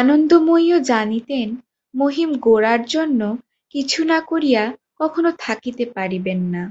আনন্দময়ীও 0.00 0.78
জানিতেন, 0.82 1.48
মহিম 1.94 2.30
গোরার 2.38 2.80
জন্য 2.86 3.20
কিছু 3.74 4.00
না 4.04 4.18
করিয়া 4.30 4.62
কখনো 5.00 5.30
থাকিতে 5.38 5.84
পারিবেন 5.96 6.40
না। 6.54 6.62